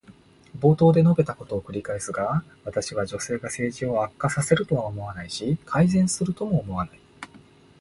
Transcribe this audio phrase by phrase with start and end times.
[0.59, 6.99] 冒頭で述べたことを繰り返すが、私は女性が政治を悪化させるとは思わないし、改善するとも思わない。